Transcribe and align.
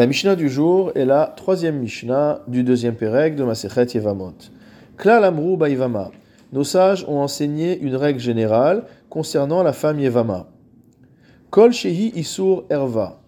La 0.00 0.06
Mishnah 0.06 0.34
du 0.34 0.48
jour 0.48 0.92
est 0.94 1.04
la 1.04 1.26
troisième 1.26 1.78
Mishnah 1.78 2.40
du 2.48 2.64
deuxième 2.64 2.94
Pérec 2.94 3.36
de 3.36 3.44
Masechet 3.44 3.84
Yevamot. 3.84 4.32
Klal 4.96 5.24
Amrou 5.24 5.58
Baivama. 5.58 6.10
Nos 6.54 6.64
sages 6.64 7.04
ont 7.06 7.18
enseigné 7.18 7.78
une 7.78 7.96
règle 7.96 8.18
générale 8.18 8.84
concernant 9.10 9.62
la 9.62 9.74
femme 9.74 10.00
Yevama. 10.00 10.46
Kol 11.50 11.74
Shehi 11.74 12.12
Isur 12.16 12.64
Erva. 12.70 13.20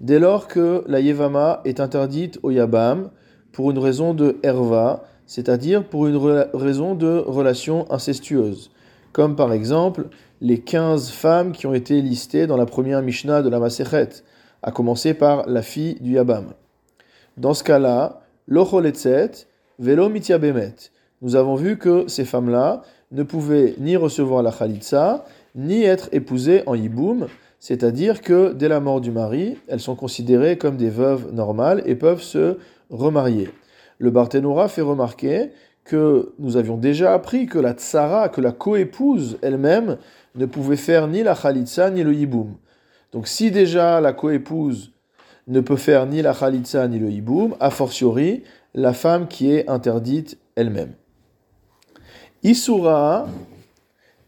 Dès 0.00 0.20
lors 0.20 0.46
que 0.46 0.84
la 0.86 1.00
Yevama 1.00 1.62
est 1.64 1.80
interdite 1.80 2.38
au 2.44 2.52
Yabam 2.52 3.10
pour 3.50 3.72
une 3.72 3.78
raison 3.80 4.14
de 4.14 4.36
Erva, 4.44 5.02
c'est-à-dire 5.26 5.82
pour 5.82 6.06
une 6.06 6.18
raison 6.54 6.94
de 6.94 7.24
relation 7.26 7.90
incestueuse, 7.90 8.70
comme 9.10 9.34
par 9.34 9.52
exemple 9.52 10.06
les 10.40 10.60
15 10.60 11.10
femmes 11.10 11.50
qui 11.50 11.66
ont 11.66 11.74
été 11.74 12.00
listées 12.00 12.46
dans 12.46 12.56
la 12.56 12.66
première 12.66 13.02
Mishnah 13.02 13.42
de 13.42 13.48
la 13.48 13.58
Masechet 13.58 14.22
à 14.64 14.72
commencer 14.72 15.12
par 15.12 15.46
la 15.46 15.62
fille 15.62 15.96
du 16.00 16.14
Yabam. 16.14 16.46
Dans 17.36 17.52
ce 17.52 17.62
cas-là, 17.62 18.22
l'ocholetzet, 18.48 19.46
velo 19.78 20.08
bemet. 20.08 20.74
Nous 21.20 21.36
avons 21.36 21.54
vu 21.54 21.76
que 21.76 22.08
ces 22.08 22.24
femmes-là 22.24 22.82
ne 23.12 23.22
pouvaient 23.22 23.74
ni 23.78 23.96
recevoir 23.96 24.42
la 24.42 24.50
khalitsa, 24.50 25.26
ni 25.54 25.84
être 25.84 26.08
épousées 26.12 26.62
en 26.66 26.74
yiboum, 26.74 27.26
c'est-à-dire 27.60 28.22
que 28.22 28.54
dès 28.54 28.68
la 28.68 28.80
mort 28.80 29.02
du 29.02 29.10
mari, 29.10 29.58
elles 29.68 29.80
sont 29.80 29.96
considérées 29.96 30.56
comme 30.56 30.78
des 30.78 30.90
veuves 30.90 31.32
normales 31.32 31.82
et 31.84 31.94
peuvent 31.94 32.22
se 32.22 32.56
remarier. 32.88 33.50
Le 33.98 34.10
Barthénora 34.10 34.68
fait 34.68 34.82
remarquer 34.82 35.50
que 35.84 36.32
nous 36.38 36.56
avions 36.56 36.78
déjà 36.78 37.12
appris 37.12 37.46
que 37.46 37.58
la 37.58 37.72
tsara, 37.72 38.30
que 38.30 38.40
la 38.40 38.52
coépouse 38.52 39.36
elle-même, 39.42 39.98
ne 40.36 40.46
pouvait 40.46 40.76
faire 40.76 41.06
ni 41.06 41.22
la 41.22 41.34
khalitsa 41.34 41.90
ni 41.90 42.02
le 42.02 42.14
yiboum. 42.14 42.54
Donc 43.14 43.28
si 43.28 43.52
déjà 43.52 44.00
la 44.00 44.12
coépouse 44.12 44.90
ne 45.46 45.60
peut 45.60 45.76
faire 45.76 46.04
ni 46.04 46.20
la 46.20 46.34
khalitsa 46.34 46.88
ni 46.88 46.98
le 46.98 47.10
hiboum, 47.10 47.54
a 47.60 47.70
fortiori 47.70 48.42
la 48.74 48.92
femme 48.92 49.28
qui 49.28 49.52
est 49.52 49.70
interdite 49.70 50.36
elle-même. 50.56 50.94
Isura, 52.42 53.28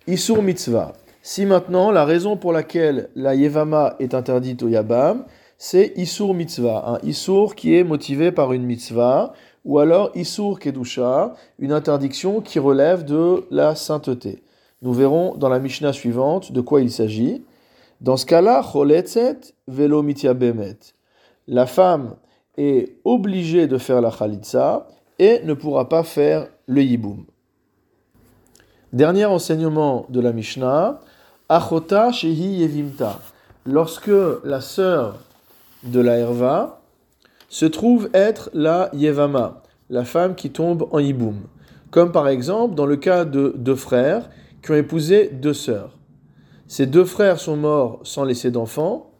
Isur 0.06 0.40
mitzvah. 0.40 0.92
Si 1.20 1.46
maintenant 1.46 1.90
la 1.90 2.04
raison 2.04 2.36
pour 2.36 2.52
laquelle 2.52 3.08
la 3.16 3.34
yevama 3.34 3.96
est 3.98 4.14
interdite 4.14 4.62
au 4.62 4.68
yabam, 4.68 5.24
c'est 5.58 5.92
Isur 5.96 6.32
mitzvah, 6.32 6.84
un 6.86 7.04
Isur 7.04 7.56
qui 7.56 7.74
est 7.74 7.82
motivé 7.82 8.30
par 8.30 8.52
une 8.52 8.62
mitzvah, 8.62 9.32
ou 9.64 9.80
alors 9.80 10.12
Isur 10.14 10.60
kedusha, 10.60 11.34
une 11.58 11.72
interdiction 11.72 12.40
qui 12.40 12.60
relève 12.60 13.04
de 13.04 13.46
la 13.50 13.74
sainteté. 13.74 14.44
Nous 14.80 14.92
verrons 14.92 15.34
dans 15.34 15.48
la 15.48 15.58
Mishnah 15.58 15.92
suivante 15.92 16.52
de 16.52 16.60
quoi 16.60 16.82
il 16.82 16.92
s'agit. 16.92 17.42
Dans 18.00 18.16
ce 18.16 18.26
cas-là. 18.26 18.62
La 21.48 21.66
femme 21.66 22.16
est 22.56 22.96
obligée 23.04 23.66
de 23.66 23.78
faire 23.78 24.00
la 24.00 24.10
khalitsa 24.10 24.88
et 25.18 25.40
ne 25.44 25.54
pourra 25.54 25.88
pas 25.88 26.02
faire 26.02 26.48
le 26.66 26.82
yiboum. 26.82 27.24
Dernier 28.92 29.24
enseignement 29.24 30.06
de 30.08 30.20
la 30.20 30.32
Mishnah, 30.32 31.00
achota 31.48 32.12
shehi 32.12 32.60
yevimta. 32.60 33.18
Lorsque 33.64 34.10
la 34.44 34.60
sœur 34.60 35.18
de 35.82 36.00
la 36.00 36.18
herva 36.18 36.80
se 37.48 37.66
trouve 37.66 38.10
être 38.14 38.50
la 38.52 38.90
yevama, 38.92 39.62
la 39.90 40.04
femme 40.04 40.34
qui 40.34 40.50
tombe 40.50 40.88
en 40.90 40.98
yiboum. 40.98 41.42
Comme 41.90 42.12
par 42.12 42.28
exemple 42.28 42.74
dans 42.74 42.86
le 42.86 42.96
cas 42.96 43.24
de 43.24 43.54
deux 43.56 43.76
frères 43.76 44.28
qui 44.62 44.72
ont 44.72 44.76
épousé 44.76 45.28
deux 45.28 45.54
sœurs. 45.54 45.96
Ces 46.68 46.86
deux 46.86 47.04
frères 47.04 47.38
sont 47.38 47.56
morts 47.56 48.00
sans 48.02 48.24
laisser 48.24 48.50
d'enfants, 48.50 49.12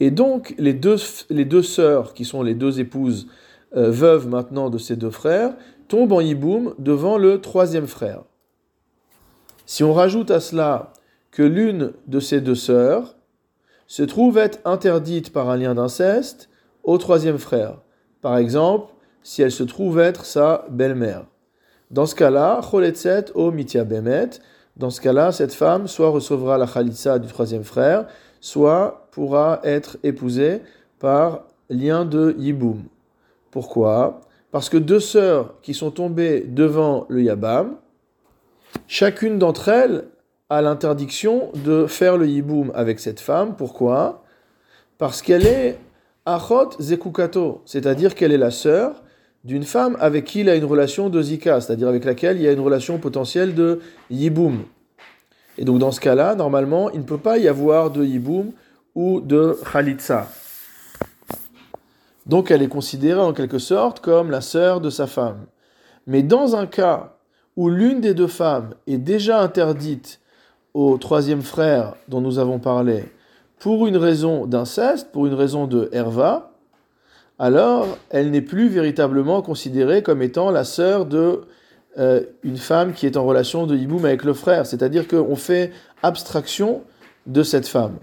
et 0.00 0.10
donc 0.10 0.54
les 0.58 0.74
deux, 0.74 0.96
les 1.30 1.44
deux 1.44 1.62
sœurs, 1.62 2.14
qui 2.14 2.24
sont 2.24 2.42
les 2.42 2.54
deux 2.54 2.80
épouses 2.80 3.28
euh, 3.76 3.90
veuves 3.90 4.28
maintenant 4.28 4.68
de 4.68 4.78
ces 4.78 4.96
deux 4.96 5.10
frères, 5.10 5.54
tombent 5.88 6.12
en 6.12 6.20
hiboum 6.20 6.74
devant 6.78 7.18
le 7.18 7.40
troisième 7.40 7.86
frère. 7.86 8.24
Si 9.66 9.84
on 9.84 9.92
rajoute 9.92 10.30
à 10.30 10.40
cela 10.40 10.92
que 11.30 11.42
l'une 11.42 11.92
de 12.06 12.20
ces 12.20 12.40
deux 12.40 12.54
sœurs 12.54 13.16
se 13.86 14.02
trouve 14.02 14.38
être 14.38 14.58
interdite 14.64 15.32
par 15.32 15.48
un 15.50 15.56
lien 15.56 15.74
d'inceste 15.74 16.48
au 16.82 16.98
troisième 16.98 17.38
frère, 17.38 17.80
par 18.20 18.36
exemple 18.38 18.92
si 19.22 19.42
elle 19.42 19.52
se 19.52 19.62
trouve 19.62 20.00
être 20.00 20.24
sa 20.24 20.66
belle-mère. 20.70 21.26
Dans 21.90 22.06
ce 22.06 22.14
cas-là, 22.14 22.60
choletzet 22.68 23.26
o 23.34 23.52
mitia 23.52 23.84
bemet, 23.84 24.30
dans 24.76 24.90
ce 24.90 25.00
cas-là, 25.00 25.32
cette 25.32 25.52
femme 25.52 25.86
soit 25.86 26.08
recevra 26.08 26.58
la 26.58 26.66
khalitsa 26.66 27.18
du 27.18 27.28
troisième 27.28 27.64
frère, 27.64 28.06
soit 28.40 29.08
pourra 29.10 29.60
être 29.64 29.98
épousée 30.02 30.62
par 30.98 31.44
lien 31.68 32.04
de 32.04 32.34
yiboum. 32.38 32.82
Pourquoi? 33.50 34.20
Parce 34.50 34.68
que 34.68 34.76
deux 34.76 35.00
sœurs 35.00 35.54
qui 35.62 35.74
sont 35.74 35.90
tombées 35.90 36.40
devant 36.40 37.06
le 37.08 37.22
yabam, 37.22 37.76
chacune 38.86 39.38
d'entre 39.38 39.68
elles 39.68 40.04
a 40.48 40.60
l'interdiction 40.62 41.50
de 41.64 41.86
faire 41.86 42.16
le 42.16 42.26
yiboum 42.26 42.72
avec 42.74 43.00
cette 43.00 43.20
femme. 43.20 43.56
Pourquoi? 43.56 44.22
Parce 44.98 45.22
qu'elle 45.22 45.46
est 45.46 45.78
achot 46.26 46.70
zekukato, 46.78 47.62
c'est-à-dire 47.64 48.14
qu'elle 48.14 48.32
est 48.32 48.38
la 48.38 48.50
sœur 48.50 49.02
d'une 49.44 49.64
femme 49.64 49.96
avec 50.00 50.24
qui 50.24 50.40
il 50.40 50.48
a 50.48 50.54
une 50.54 50.64
relation 50.64 51.08
de 51.08 51.20
zika, 51.20 51.60
c'est-à-dire 51.60 51.88
avec 51.88 52.04
laquelle 52.04 52.36
il 52.36 52.42
y 52.42 52.48
a 52.48 52.52
une 52.52 52.60
relation 52.60 52.98
potentielle 52.98 53.54
de 53.54 53.80
yiboum. 54.10 54.64
Et 55.58 55.64
donc 55.64 55.78
dans 55.78 55.90
ce 55.90 56.00
cas-là, 56.00 56.34
normalement, 56.34 56.90
il 56.90 57.00
ne 57.00 57.04
peut 57.04 57.18
pas 57.18 57.38
y 57.38 57.48
avoir 57.48 57.90
de 57.90 58.04
yiboum 58.04 58.52
ou 58.94 59.20
de 59.20 59.58
khalitsa. 59.72 60.28
Donc 62.26 62.50
elle 62.50 62.62
est 62.62 62.68
considérée 62.68 63.20
en 63.20 63.32
quelque 63.32 63.58
sorte 63.58 64.00
comme 64.00 64.30
la 64.30 64.40
sœur 64.40 64.80
de 64.80 64.90
sa 64.90 65.06
femme. 65.06 65.46
Mais 66.06 66.22
dans 66.22 66.56
un 66.56 66.66
cas 66.66 67.16
où 67.56 67.68
l'une 67.68 68.00
des 68.00 68.14
deux 68.14 68.28
femmes 68.28 68.74
est 68.86 68.98
déjà 68.98 69.40
interdite 69.40 70.20
au 70.74 70.96
troisième 70.98 71.42
frère 71.42 71.94
dont 72.08 72.20
nous 72.20 72.38
avons 72.38 72.58
parlé 72.58 73.04
pour 73.58 73.86
une 73.86 73.96
raison 73.96 74.46
d'inceste, 74.46 75.12
pour 75.12 75.26
une 75.26 75.34
raison 75.34 75.66
de 75.66 75.88
herva, 75.92 76.51
alors 77.38 77.98
elle 78.10 78.30
n'est 78.30 78.42
plus 78.42 78.68
véritablement 78.68 79.42
considérée 79.42 80.02
comme 80.02 80.22
étant 80.22 80.50
la 80.50 80.64
sœur 80.64 81.06
de 81.06 81.42
euh, 81.98 82.22
une 82.42 82.56
femme 82.56 82.94
qui 82.94 83.06
est 83.06 83.16
en 83.16 83.24
relation 83.24 83.66
de 83.66 83.76
hiboum 83.76 84.04
avec 84.04 84.24
le 84.24 84.32
frère, 84.32 84.64
c'est-à-dire 84.66 85.06
qu'on 85.06 85.36
fait 85.36 85.72
abstraction 86.02 86.82
de 87.26 87.42
cette 87.42 87.68
femme. 87.68 87.98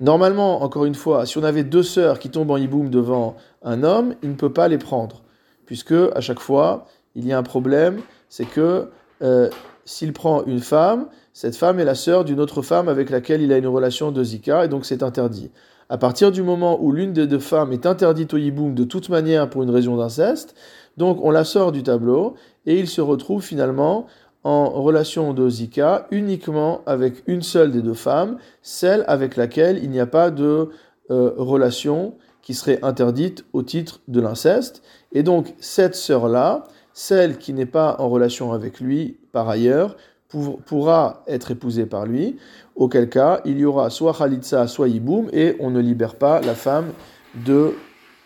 Normalement, 0.00 0.62
encore 0.62 0.84
une 0.84 0.94
fois, 0.94 1.26
si 1.26 1.36
on 1.36 1.42
avait 1.42 1.64
deux 1.64 1.82
sœurs 1.82 2.18
qui 2.18 2.30
tombent 2.30 2.52
en 2.52 2.56
hiboum 2.56 2.88
devant 2.88 3.36
un 3.62 3.82
homme, 3.82 4.14
il 4.22 4.30
ne 4.30 4.34
peut 4.34 4.52
pas 4.52 4.68
les 4.68 4.78
prendre, 4.78 5.22
puisque 5.66 5.94
à 6.14 6.20
chaque 6.20 6.40
fois, 6.40 6.86
il 7.14 7.26
y 7.26 7.32
a 7.32 7.38
un 7.38 7.42
problème, 7.42 8.00
c'est 8.28 8.46
que 8.46 8.88
euh, 9.22 9.50
s'il 9.84 10.12
prend 10.12 10.44
une 10.44 10.60
femme, 10.60 11.08
cette 11.32 11.56
femme 11.56 11.80
est 11.80 11.84
la 11.84 11.94
sœur 11.94 12.24
d'une 12.24 12.40
autre 12.40 12.62
femme 12.62 12.88
avec 12.88 13.10
laquelle 13.10 13.42
il 13.42 13.52
a 13.52 13.58
une 13.58 13.66
relation 13.66 14.12
de 14.12 14.22
zika, 14.22 14.64
et 14.64 14.68
donc 14.68 14.84
c'est 14.84 15.02
interdit 15.02 15.50
à 15.90 15.98
partir 15.98 16.30
du 16.30 16.42
moment 16.42 16.78
où 16.80 16.92
l'une 16.92 17.12
des 17.12 17.26
deux 17.26 17.40
femmes 17.40 17.72
est 17.72 17.84
interdite 17.84 18.32
au 18.32 18.36
yiboum 18.36 18.74
de 18.74 18.84
toute 18.84 19.08
manière 19.08 19.50
pour 19.50 19.64
une 19.64 19.70
raison 19.70 19.96
d'inceste, 19.96 20.54
donc 20.96 21.18
on 21.22 21.32
la 21.32 21.44
sort 21.44 21.72
du 21.72 21.82
tableau 21.82 22.34
et 22.64 22.78
il 22.78 22.86
se 22.86 23.00
retrouve 23.00 23.42
finalement 23.42 24.06
en 24.44 24.70
relation 24.70 25.34
de 25.34 25.48
zika 25.50 26.06
uniquement 26.12 26.82
avec 26.86 27.24
une 27.26 27.42
seule 27.42 27.72
des 27.72 27.82
deux 27.82 27.94
femmes, 27.94 28.38
celle 28.62 29.04
avec 29.08 29.36
laquelle 29.36 29.82
il 29.82 29.90
n'y 29.90 30.00
a 30.00 30.06
pas 30.06 30.30
de 30.30 30.68
euh, 31.10 31.32
relation 31.36 32.14
qui 32.40 32.54
serait 32.54 32.78
interdite 32.82 33.44
au 33.52 33.62
titre 33.62 34.00
de 34.06 34.20
l'inceste. 34.20 34.82
Et 35.12 35.24
donc 35.24 35.54
cette 35.58 35.96
sœur-là, 35.96 36.64
celle 36.94 37.36
qui 37.36 37.52
n'est 37.52 37.66
pas 37.66 37.96
en 37.98 38.08
relation 38.08 38.52
avec 38.52 38.80
lui 38.80 39.18
par 39.32 39.48
ailleurs, 39.48 39.96
pourra 40.30 41.22
être 41.26 41.50
épousée 41.50 41.86
par 41.86 42.06
lui, 42.06 42.36
auquel 42.76 43.08
cas 43.08 43.40
il 43.44 43.58
y 43.58 43.64
aura 43.64 43.90
soit 43.90 44.14
Khalitsa, 44.16 44.68
soit 44.68 44.88
Yiboum, 44.88 45.28
et 45.32 45.56
on 45.60 45.70
ne 45.70 45.80
libère 45.80 46.14
pas 46.14 46.40
la 46.40 46.54
femme 46.54 46.92
de 47.34 47.74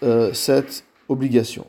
euh, 0.02 0.32
cette 0.32 0.84
obligation. 1.08 1.66